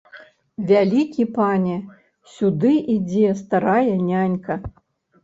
Вялікі 0.69 1.25
пане, 1.35 1.75
сюды 2.37 2.71
ідзе 2.95 3.29
старая 3.43 3.93
нянька! 4.09 4.59